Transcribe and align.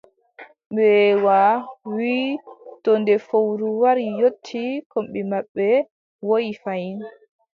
Mbeewa 0.71 1.41
wii: 1.93 2.35
to 2.83 2.91
nde 3.01 3.15
fowru 3.27 3.67
wari 3.81 4.05
yotti 4.19 4.63
kombi 4.91 5.21
maɓɓe, 5.31 5.67
woyi 6.27 6.49
fayin. 6.63 6.99